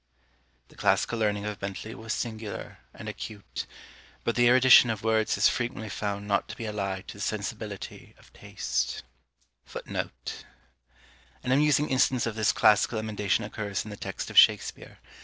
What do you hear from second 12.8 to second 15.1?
emendations occurs in the text of Shakspeare.